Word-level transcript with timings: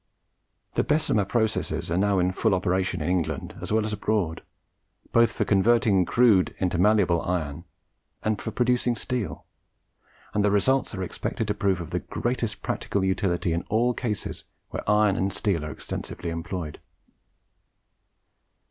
The 0.73 0.83
Bessemer 0.83 1.25
processes 1.25 1.91
are 1.91 1.97
now 1.99 2.17
in 2.17 2.31
full 2.31 2.55
operation 2.55 3.01
in 3.03 3.09
England 3.11 3.55
as 3.61 3.71
well 3.71 3.85
as 3.85 3.93
abroad, 3.93 4.41
both 5.11 5.31
for 5.31 5.45
converting 5.45 6.05
crude 6.05 6.55
into 6.57 6.79
malleable 6.79 7.21
iron, 7.21 7.65
and 8.23 8.41
for 8.41 8.49
producing 8.49 8.95
steel; 8.95 9.45
and 10.33 10.43
the 10.43 10.49
results 10.49 10.95
are 10.95 11.03
expected 11.03 11.47
to 11.49 11.53
prove 11.53 11.79
of 11.79 11.91
the 11.91 11.99
greatest 11.99 12.63
practical 12.63 13.05
utility 13.05 13.53
in 13.53 13.61
all 13.69 13.93
cases 13.93 14.43
where 14.71 14.81
iron 14.89 15.15
and 15.15 15.33
steel 15.33 15.63
are 15.63 15.69
extensively 15.71 16.31
employed. 16.31 16.79